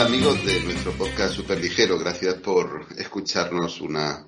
[0.00, 4.26] Hola amigos de nuestro podcast Super Ligero, gracias por escucharnos una,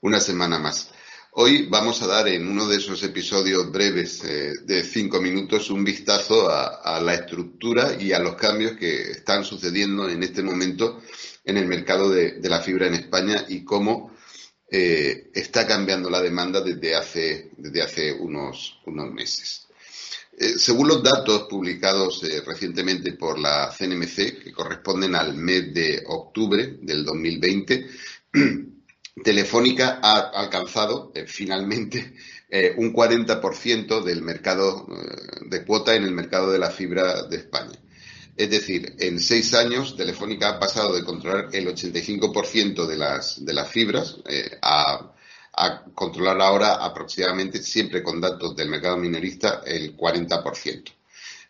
[0.00, 0.88] una semana más.
[1.32, 5.84] Hoy vamos a dar en uno de esos episodios breves eh, de cinco minutos un
[5.84, 11.02] vistazo a, la estructura y a los cambios que están sucediendo en este momento
[11.44, 14.16] en el mercado de, la fibra en España y cómo
[14.70, 19.68] eh, está cambiando la demanda desde hace, desde hace unos, unos meses.
[20.34, 26.02] Eh, según los datos publicados eh, recientemente por la CNMC, que corresponden al mes de
[26.06, 27.86] octubre del 2020,
[29.22, 32.14] Telefónica ha alcanzado eh, finalmente
[32.76, 34.86] un 40% del mercado
[35.46, 37.78] de cuota en el mercado de la fibra de España.
[38.36, 43.54] Es decir, en seis años Telefónica ha pasado de controlar el 85% de las, de
[43.54, 44.18] las fibras
[44.60, 45.11] a
[45.54, 50.92] a controlar ahora aproximadamente, siempre con datos del mercado minorista, el 40%.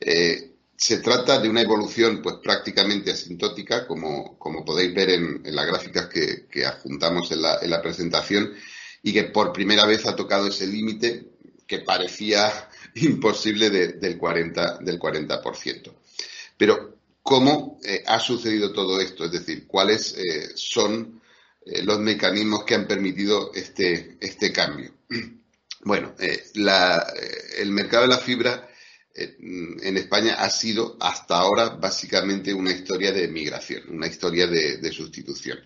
[0.00, 5.67] Eh, se trata de una evolución pues prácticamente asintótica, como, como podéis ver en, las
[5.67, 8.53] gráficas que, adjuntamos en la, en la, presentación,
[9.03, 11.27] y que por primera vez ha tocado ese límite
[11.69, 15.93] que parecía imposible del, 40, del 40%.
[16.56, 19.25] Pero, ¿cómo eh, ha sucedido todo esto?
[19.25, 21.22] Es decir, ¿cuáles eh, son
[21.67, 24.93] eh, los mecanismos que han permitido este, este cambio.
[25.84, 26.99] Bueno, eh, eh,
[27.59, 28.69] el mercado de la fibra
[29.17, 35.59] en España ha sido hasta ahora básicamente una historia de migración, una historia de, sustitución.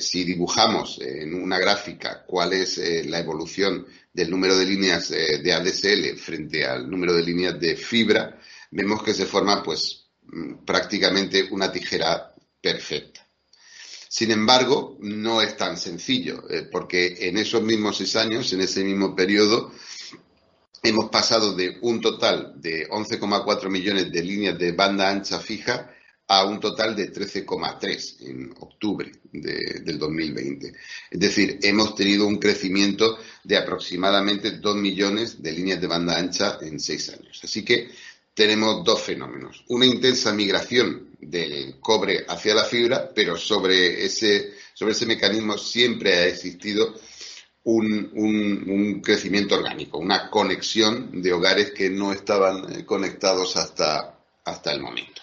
[0.00, 6.18] si dibujamos en una gráfica cuál es la evolución del número de líneas de ADSL
[6.18, 8.40] frente al número de líneas de fibra,
[8.72, 13.25] vemos que se forma pues mm, prácticamente una tijera perfecta.
[14.08, 18.84] Sin embargo, no es tan sencillo, eh, porque en esos mismos seis años, en ese
[18.84, 19.72] mismo periodo,
[20.82, 25.92] hemos pasado de un total de 11,4 millones de líneas de banda ancha fija
[26.28, 30.72] a un total de 13,3 en octubre del 2020.
[31.10, 36.58] Es decir, hemos tenido un crecimiento de aproximadamente 2 millones de líneas de banda ancha
[36.62, 37.40] en seis años.
[37.44, 37.90] Así que
[38.34, 39.64] tenemos dos fenómenos.
[39.68, 46.14] Una intensa migración del cobre hacia la fibra, pero sobre ese, sobre ese mecanismo siempre
[46.14, 46.94] ha existido
[47.64, 54.80] un, crecimiento orgánico, una conexión de hogares que no estaban eh, conectados hasta, hasta el
[54.80, 55.22] momento.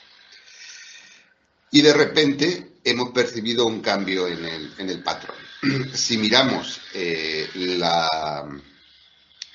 [1.72, 5.38] Y de repente hemos percibido un cambio en el, en el patrón.
[5.94, 8.46] Si miramos eh, la,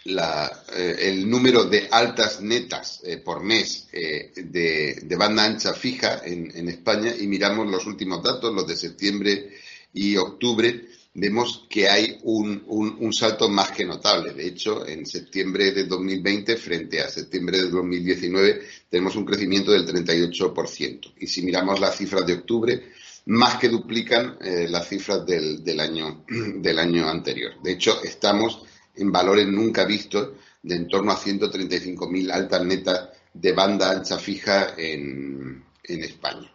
[0.08, 6.68] eh, el número de altas netas eh, por mes eh, de, banda ancha fija en,
[6.68, 9.50] España y miramos los últimos datos, los de septiembre
[9.92, 14.32] y octubre, vemos que hay un, salto más que notable.
[14.32, 19.86] De hecho, en septiembre de 2020 frente a septiembre de 2019 tenemos un crecimiento del
[19.86, 21.12] 38%.
[21.18, 22.92] Y si miramos las cifras de octubre,
[23.26, 27.60] más que duplican las cifras del, del, año, del año anterior.
[27.62, 28.62] De hecho, estamos
[28.98, 30.30] en valores nunca vistos
[30.62, 36.52] de en torno a 135.000 altas netas de banda ancha fija en, España.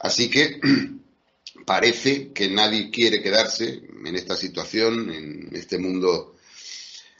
[0.00, 0.60] Así que
[1.66, 6.34] parece que nadie quiere quedarse en esta situación, en este mundo,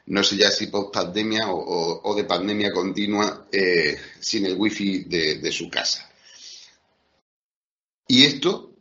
[0.06, 5.37] no sé ya si post pandemia o, de pandemia continua, eh, sin el wifi de,
[5.37, 6.11] de su casa.
[8.09, 8.74] Y esto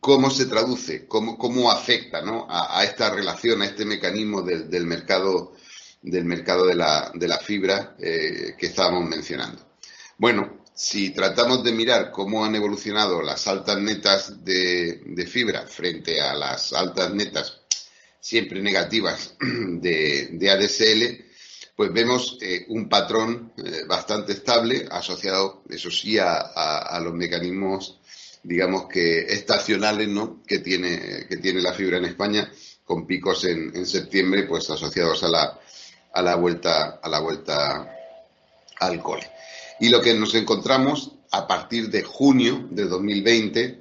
[0.00, 5.54] cómo se traduce, cómo, cómo afecta a, esta relación, a este mecanismo del, mercado
[6.02, 9.64] del mercado de la, de la fibra eh, que estábamos mencionando.
[10.18, 16.34] Bueno, si tratamos de mirar cómo han evolucionado las altas netas de, fibra frente a
[16.34, 17.60] las altas netas
[18.20, 21.24] siempre negativas de, ADSL,
[21.76, 28.00] pues vemos eh, un patrón eh, bastante estable asociado, eso sí, a los mecanismos
[28.44, 30.42] digamos que estacionales, ¿no?
[30.46, 32.50] Que tiene, que tiene la fibra en España,
[32.84, 35.58] con picos en, en septiembre, pues asociados a la,
[36.12, 37.90] a la vuelta, a la vuelta
[38.78, 39.28] al cole.
[39.80, 43.80] Y lo que nos encontramos a partir de junio de 2020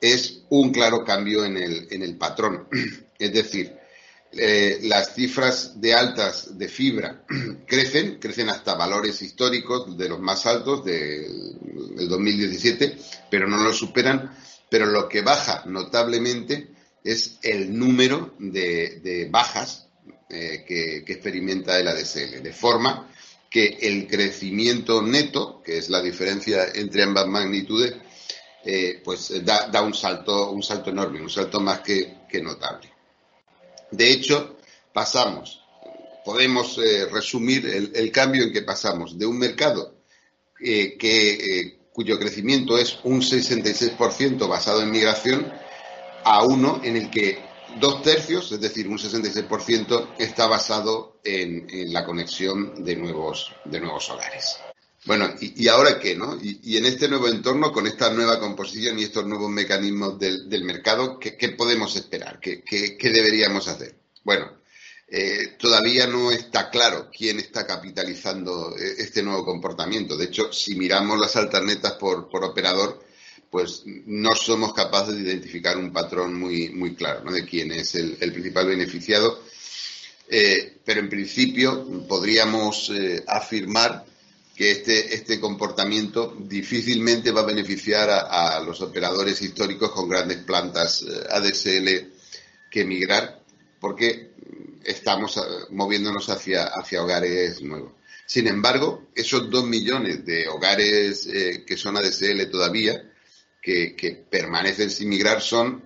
[0.00, 2.68] es un claro cambio en el, en el patrón.
[3.18, 3.78] Es decir,
[4.32, 7.24] eh, las cifras de altas de fibra
[7.66, 12.96] crecen, crecen hasta valores históricos de los más altos del, 2017,
[13.30, 14.34] pero no lo superan.
[14.68, 16.68] Pero lo que baja notablemente
[17.04, 19.88] es el número de, bajas
[20.30, 23.12] eh, que, que, experimenta el ADSL, de forma
[23.50, 27.94] que el crecimiento neto, que es la diferencia entre ambas magnitudes,
[28.64, 32.91] eh, pues da, un salto, un salto enorme, un salto más que, notable.
[33.92, 34.56] De hecho,
[34.92, 35.62] pasamos,
[36.24, 39.94] podemos eh, resumir el, cambio en que pasamos de un mercado
[40.60, 45.52] eh, que, cuyo crecimiento es un 66% basado en migración
[46.24, 47.38] a uno en el que
[47.80, 54.08] dos tercios, es decir, un 66%, está basado en, la conexión de nuevos, de nuevos
[54.10, 54.58] hogares.
[55.04, 56.38] Bueno, y, ahora qué, no?
[56.40, 61.18] Y, en este nuevo entorno, con esta nueva composición y estos nuevos mecanismos del, mercado,
[61.18, 62.38] ¿qué, podemos esperar?
[62.38, 62.62] ¿Qué,
[63.00, 63.96] deberíamos hacer?
[64.22, 64.58] Bueno,
[65.08, 70.16] eh, todavía no está claro quién está capitalizando eh, este nuevo comportamiento.
[70.16, 73.04] De hecho, si miramos las altas netas por, operador,
[73.50, 78.16] pues no somos capaces de identificar un patrón muy, muy claro de quién es el,
[78.32, 79.42] principal beneficiado.
[80.28, 84.06] Eh, pero en principio podríamos eh, afirmar
[84.70, 91.26] este, este comportamiento difícilmente va a beneficiar a, los operadores históricos con grandes plantas eh,
[91.30, 92.12] ADSL
[92.70, 93.42] que migrar,
[93.80, 94.30] porque
[94.84, 97.92] estamos moviéndonos hacia, hacia hogares nuevos.
[98.26, 101.28] Sin embargo, esos dos millones de hogares
[101.66, 103.02] que son ADSL todavía,
[103.62, 105.84] que, permanecen sin migrar son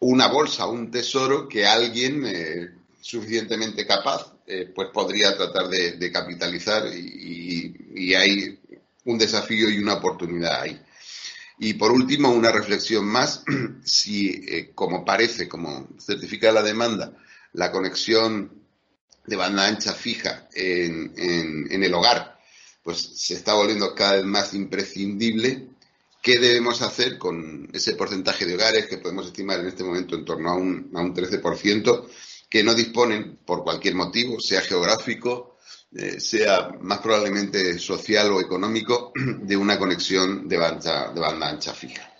[0.00, 2.70] una bolsa, un tesoro que alguien eh,
[3.00, 8.58] suficientemente capaz eh, pues podría tratar de, capitalizar y, hay
[9.04, 10.80] un desafío y una oportunidad ahí.
[11.58, 13.42] Y por último, una reflexión más,
[13.84, 17.12] si eh, como parece, como certifica la demanda,
[17.52, 18.52] la conexión
[19.26, 22.38] de banda ancha fija en, en el hogar,
[22.82, 25.68] pues se está volviendo cada vez más imprescindible,
[26.26, 30.24] ¿Qué debemos hacer con ese porcentaje de hogares que podemos estimar en este momento en
[30.24, 32.08] torno a un, a un 13%,
[32.48, 35.56] que no disponen, por cualquier motivo, sea geográfico,
[35.94, 39.12] eh, sea más probablemente social o económico,
[39.42, 42.12] de una conexión de banda, de banda ancha fija?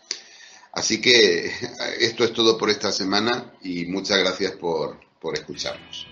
[0.72, 1.50] Así que
[2.00, 6.06] esto es todo por esta semana y muchas gracias por, por escucharnos.